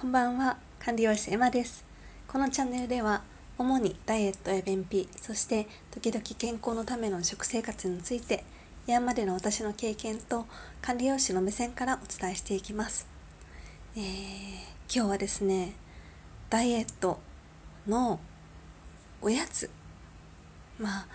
[0.00, 1.84] こんばんは、管理栄養士エマです。
[2.28, 3.22] このチャンネルでは、
[3.58, 8.44] 主にダイエットや便秘、そして時々健康のための食生活について、
[8.86, 10.46] 今までの私の経験と
[10.80, 13.08] 管理栄養士の目線からお伝えしていきます。
[13.96, 14.02] えー、
[14.88, 15.72] 今日はですね、
[16.48, 17.18] ダイエット
[17.88, 18.20] の
[19.20, 19.68] おやつ、
[20.78, 21.06] まあ、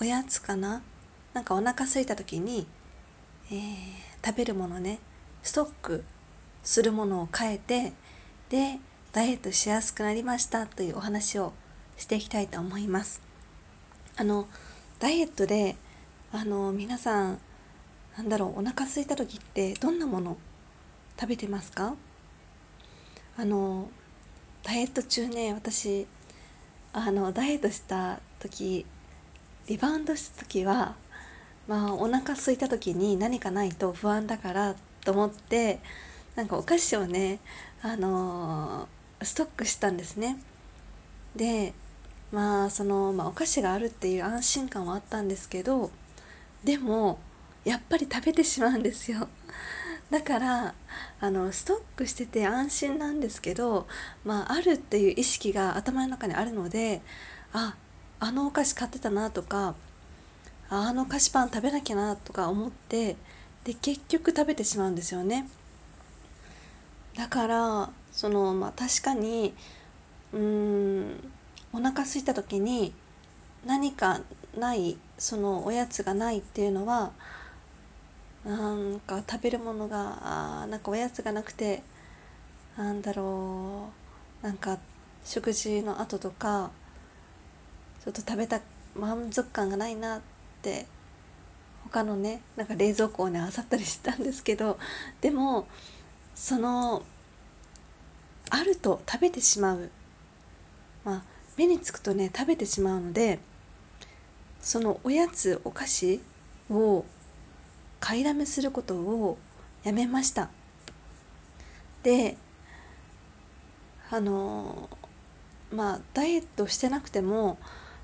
[0.00, 0.82] おやつかな
[1.32, 2.66] なんかお腹空いた時に、
[3.52, 4.98] えー、食べるものね、
[5.44, 6.02] ストック
[6.64, 7.92] するものを変えて
[8.52, 8.78] で
[9.12, 11.54] ダイエットしやすくなりましたというお話を
[11.96, 13.22] していきたいと思います。
[14.14, 14.46] あの
[14.98, 15.74] ダイエットで
[16.32, 17.38] あの皆さん
[18.18, 20.36] なんだろうお腹空いた時ってどんなもの
[21.18, 21.94] 食べてますか？
[23.38, 23.88] あの
[24.62, 26.06] ダイエット中ね私
[26.92, 28.84] あのダイエットした時
[29.66, 30.94] リバウンドした時は
[31.66, 34.74] まあお腹空いた時に何かないと不安だから
[35.06, 35.80] と思って
[36.34, 37.40] なんかお菓子をね
[37.82, 40.38] あのー、ストックしたんですね
[41.36, 41.74] で
[42.30, 45.90] まあその、まあ、お菓子があるっていう安心感はあったんですけど
[46.64, 47.18] でも
[47.64, 49.28] やっぱり食べてしまうんですよ
[50.10, 50.74] だから
[51.20, 53.86] あのストックしてて安心なんですけど、
[54.24, 57.02] まあ、あるっていう意識が頭の中にあるので
[57.52, 57.76] あ
[58.20, 59.74] あのお菓子買ってたなとか
[60.68, 63.16] あの菓子パン食べなきゃなとか思って
[63.64, 65.46] で結局食べてしまうんですよね。
[67.16, 69.54] だからそのまあ確かに
[70.32, 71.30] うん
[71.72, 72.92] お腹空いた時に
[73.66, 74.20] 何か
[74.58, 77.12] ないそのおやつがないっていうのは
[78.44, 81.82] なんか食べるものがあなんかおやつがなくて
[82.76, 83.88] なんだろ
[84.42, 84.78] うなんか
[85.24, 86.70] 食事の後とか
[88.04, 88.60] ちょっと食べた
[88.96, 90.20] 満足感がないなっ
[90.62, 90.86] て
[91.84, 94.78] 他のねなんか冷蔵庫をね漁ったりしたんですけど
[95.20, 95.66] でも
[96.34, 97.02] その
[98.50, 99.90] あると食べてしまう。
[101.04, 101.22] まあ
[101.56, 103.38] 目につくとね食べてしまうので
[104.60, 106.20] そのおやつお菓子
[106.70, 107.04] を
[108.00, 109.38] 買いだめすることを
[109.84, 110.50] やめました。
[112.02, 112.36] で
[114.10, 114.90] あの
[115.72, 117.58] まあダイエットしてなくても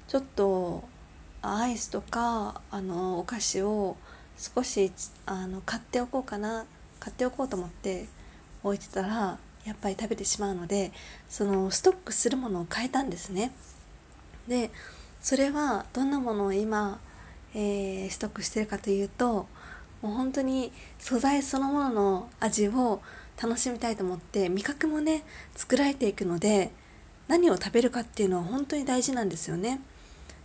[0.06, 0.84] ちょっと
[1.42, 3.96] アイスとかあのお菓子を
[4.36, 4.92] 少し
[5.26, 6.64] あの買っておこうかな
[7.00, 8.06] 買っておこうと思って
[8.62, 10.92] 置いてたらやっぱり食べてしまうので
[11.28, 13.52] そのストックするものを変えたんですね。
[14.46, 14.70] で
[15.20, 17.00] それはどんなものを今、
[17.54, 19.46] えー、ストックしてるかというと
[20.00, 23.02] もう本当に素材そのものの味を
[23.40, 25.24] 楽しみたいと思って味覚もね
[25.54, 26.70] 作られていくので
[27.26, 29.80] 何を食べるかっていうのは本当に大事なんですよね。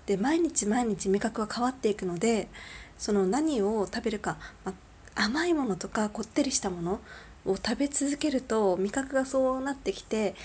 [0.05, 2.49] で毎日毎日味覚は変わっていくので
[2.97, 4.73] その何を食べるか、ま、
[5.15, 6.99] 甘いものとかこってりしたもの
[7.45, 10.35] を食べ続けると味覚がそうなってきて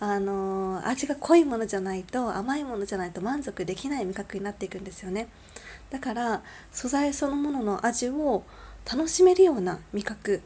[0.00, 5.28] あの味が濃いものじゃないと甘いものじゃないと満足できない味覚になっていくんですよね。
[5.90, 8.44] だから素材そのものの味を
[8.90, 10.42] 楽しめるような味覚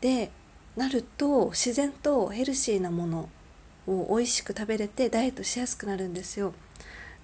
[0.00, 0.30] で
[0.76, 3.28] なると自然とヘルシーなもの
[3.86, 6.54] を美味しく食べれてダイエットしやすくなるんですよ。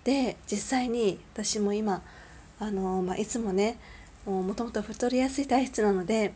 [0.04, 2.02] で実際に私も今
[2.58, 3.78] あの、まあ、いつもね
[4.26, 6.34] もともと太りやすい体質なので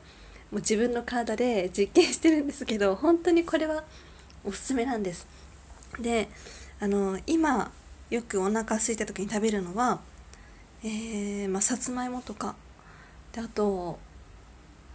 [0.54, 3.84] う自分の体で実験してるんですけど本当にこれは
[4.44, 5.26] おすすめなんです。
[6.00, 6.28] で
[6.80, 7.70] あの今
[8.10, 10.00] よくお腹空いた時に食べるのは
[10.82, 12.56] えー、まあ、さつまいもとか
[13.32, 13.98] であと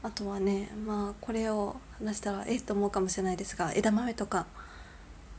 [0.03, 4.45] あとはねまあこれを話したらええと思うかもしれないですが枝豆とか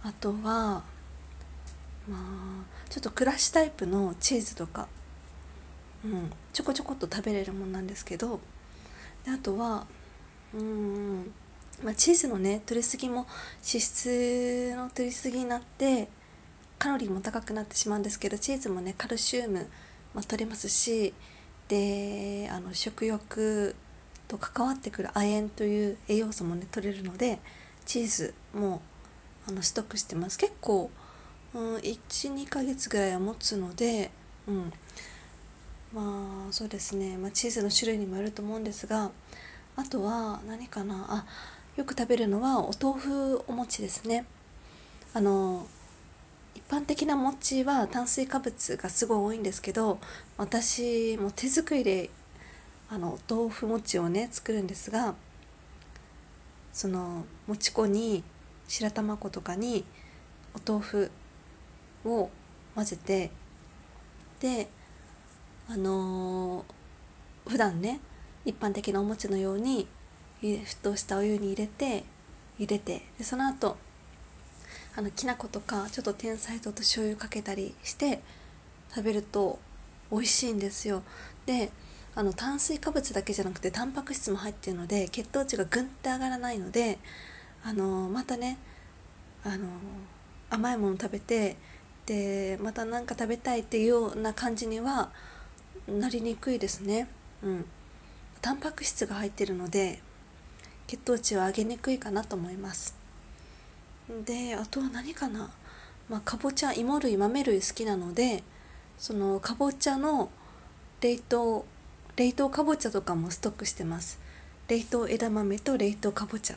[0.02, 0.82] あとは
[2.08, 4.88] まあちょっとクラッシュタイプのチーズとか、
[6.04, 8.40] うん、ちょこちょこっと食べれるもんなんですけど
[9.24, 9.86] であとは
[10.54, 11.32] うん
[11.82, 13.26] まあ、チーズのね取りすぎも
[13.66, 16.08] 脂質の取りすぎになって
[16.78, 19.66] カロリーも高くなってしまうんですけどチーズもねカルシウム、
[20.14, 21.14] まあ、取れますし
[21.68, 23.74] であの食欲
[24.28, 27.38] と関わってくる亜鉛という栄養素もね取れるので
[27.86, 28.82] チーズも
[29.48, 30.38] あのストックしてます。
[30.38, 30.90] 結構、
[31.54, 34.10] うん、12ヶ月ぐらいは持つので、
[34.46, 34.72] うん、
[35.92, 39.10] まあそうですね、まあ、チーズの種類にもよると思うんですが
[39.80, 41.06] あとは何かな？
[41.08, 41.24] あ
[41.76, 44.26] よく食べるのはお豆腐お餅ですね。
[45.14, 45.66] あの
[46.54, 49.98] 一般的な餅は炭水化物がすごい多いんですけど
[50.36, 52.10] 私も手作りで
[52.90, 55.14] あの豆腐餅をね作るんですが
[56.72, 58.22] その餅粉に
[58.68, 59.84] 白玉粉とかに
[60.54, 61.10] お豆腐
[62.04, 62.28] を
[62.74, 63.30] 混ぜて
[64.40, 64.68] で
[65.68, 68.00] あのー、普段ね
[68.44, 69.86] 一般的なお餅のように
[70.42, 72.04] 沸騰したお湯に入れて
[72.58, 73.76] 入れてでその後
[74.96, 78.20] あのきな粉とかちょっと天才糖と醤油かけたりして
[78.94, 79.58] 食べると
[80.10, 81.02] 美味しいんですよ。
[81.46, 81.70] で
[82.14, 86.98] あの炭水化物だけじゃなくてタンパク質も入ってるので血糖値がぐんって上がらないので
[87.64, 88.58] あのまたね
[89.44, 89.68] あの
[90.50, 91.56] 甘いもの食べて
[92.06, 95.10] でまた何か食べたいっていうような感じには
[95.86, 97.08] なりにくいですね。
[97.42, 97.64] うん。
[98.42, 100.00] タンパク質が入ってるので
[100.86, 102.94] 血糖値を上げにくいかなと思います。
[104.24, 105.50] であとは何かな。
[106.08, 108.42] まあかぼちゃ芋類豆類好きなので
[108.98, 110.30] そのかぼちゃの
[111.00, 111.64] 冷凍
[112.16, 114.18] 冷凍かぼちゃとかもストックしてます。
[114.68, 116.56] 冷凍枝豆と冷凍かぼちゃ。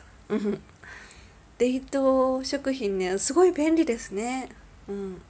[1.58, 4.48] 冷凍食品ねすごい便利ですね。
[4.88, 5.22] うん。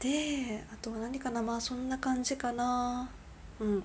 [0.00, 1.42] であとは何かな。
[1.42, 3.08] まあそんな感じかな。
[3.58, 3.82] うん。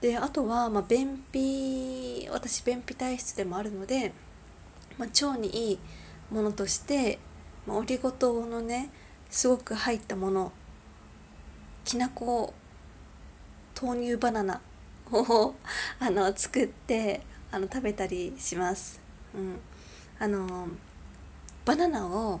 [0.00, 4.12] であとは、まあ、便秘私便秘体質でもあるので、
[4.98, 5.78] まあ、腸にいい
[6.30, 7.18] ものとして、
[7.66, 8.90] まあ、オリゴ糖のね
[9.28, 10.52] すごく入ったもの
[11.84, 12.54] きなこ
[13.80, 14.60] 豆乳バナナ
[15.12, 15.54] を
[15.98, 19.00] あの作ってあの食べたりします。
[19.34, 19.58] うん、
[20.18, 20.68] あの
[21.64, 22.40] バナナを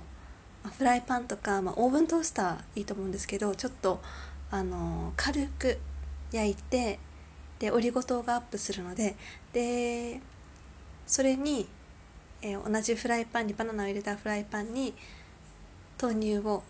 [0.76, 4.00] フライパンとか、まあ、オーブントースターいいと思うんですけどちょっと
[4.50, 5.78] あの軽く
[6.32, 6.98] 焼いて
[7.60, 9.14] でオリゴ糖がアップするので
[9.52, 10.20] で
[11.06, 11.68] それに、
[12.40, 14.94] えー、同じフライパンにバナナを入れたフライパンに
[16.00, 16.62] 豆乳を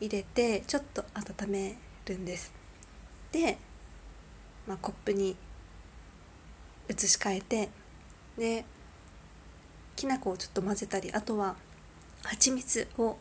[0.00, 2.52] 入れてちょっと温めるんです。
[3.30, 3.56] で、
[4.66, 5.36] まあ、コップに
[6.90, 7.68] 移し替えて
[8.36, 8.64] で
[9.94, 11.54] きな粉をちょっと混ぜたりあとは
[12.24, 13.16] 蜂蜜を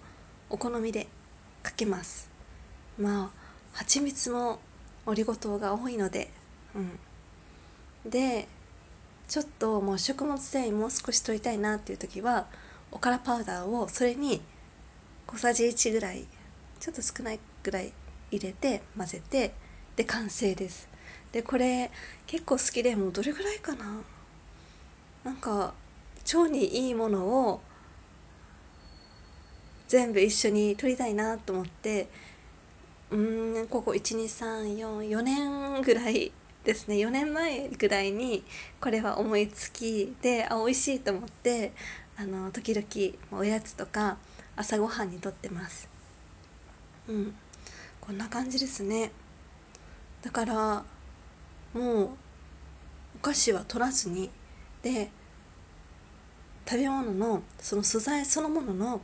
[0.49, 1.05] お好みで
[1.61, 2.31] かけます。
[2.97, 3.29] まあ
[3.73, 4.59] 蜂蜜も
[5.05, 6.31] オリゴ糖が多いので
[6.73, 6.99] うん。
[8.05, 8.47] で
[9.27, 12.47] ちょっともう食物繊維もう少し取りたいなっていう時は
[12.91, 14.41] おからパウダーをそれに
[15.27, 16.25] 小さじ1ぐらい
[16.79, 17.93] ちょっと少ないぐらい
[18.31, 19.53] 入れて混ぜて
[19.95, 20.89] で完成です。
[21.31, 21.91] でこれ
[22.27, 24.01] 結構好きでもうどれぐらいかな？
[25.23, 25.73] なんか
[26.33, 27.61] 腸にいいものを
[29.87, 32.09] 全部一緒に取りたいなと思って
[33.11, 33.15] う
[33.63, 36.31] んここ12344年ぐらい
[36.63, 36.95] ですね。
[36.95, 38.43] 4年前ぐらいに
[38.79, 41.73] これは思いつきであ美味しいと思って
[42.17, 44.17] あの時々おやつとか
[44.55, 45.89] 朝ごはんにとってます。
[47.07, 47.35] うん。
[47.99, 49.11] こんな感じですね。
[50.21, 50.83] だから
[51.73, 52.09] もう
[53.15, 54.29] お菓子は取らずに
[54.83, 55.09] で
[56.67, 59.01] 食べ物のその素材そのものの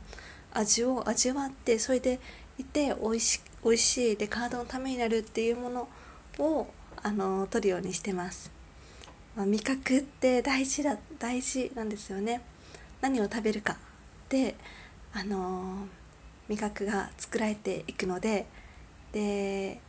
[0.52, 2.20] 味を味わってそれで
[2.56, 5.88] いて美味し美味しいで体のためになるっていうもの
[6.38, 6.68] を
[7.02, 8.50] あの取るようにしてます、
[9.36, 12.42] まあ、味覚って大事だ大事なんですよね。
[13.00, 13.76] 何を食べるか
[14.28, 14.56] で
[15.12, 15.86] あの
[16.48, 18.46] 味覚が作られていくので
[19.12, 19.80] で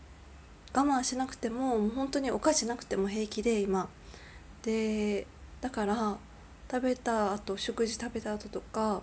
[0.73, 3.89] 我慢しなくてももう本当にお菓子なくても平気で今。
[4.61, 5.25] で
[5.61, 6.17] だから
[6.69, 9.01] 食べた後食事食べた後とか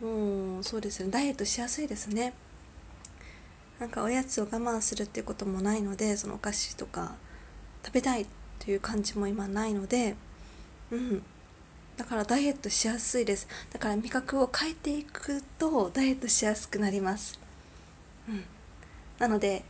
[0.00, 1.10] もうそうですね。
[1.10, 2.34] ダイエットしやすいですね。
[3.80, 7.16] なんかおやつを我慢するっていうこともないのでそのお菓子とか
[7.84, 8.26] 食べたい
[8.58, 10.14] という感じも今ないので
[10.92, 11.22] うん。
[11.96, 13.48] だからダイエットしやすいです。
[13.72, 17.40] だから味覚を変えていくとダイエットしやすくなります。
[18.28, 18.44] うん。
[19.18, 19.64] なので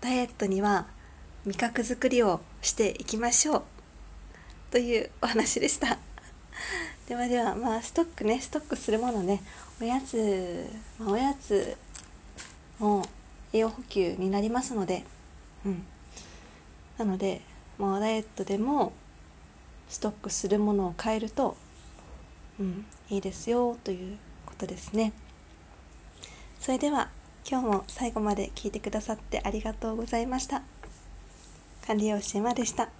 [0.00, 0.86] ダイエットには
[1.44, 3.62] 味覚作りをしていきましょう。
[4.70, 5.98] というお話でした。
[7.08, 8.40] ではではまあストックね。
[8.40, 9.42] ストックするものね。
[9.80, 10.66] おやつ、
[10.98, 11.76] まあ、おやつ
[12.78, 13.04] も
[13.52, 15.04] 栄養補給になりますので
[15.64, 15.84] うん。
[16.98, 17.40] なので
[17.78, 18.92] もうダイエットでも
[19.88, 21.56] ストックするものを変えると、
[22.60, 25.12] うん、いいですよということですね。
[26.60, 27.08] それでは
[27.48, 30.62] 今日も最後まで聞いてくださってありがとうございました。
[31.86, 32.97] 管理栄養士エマでした。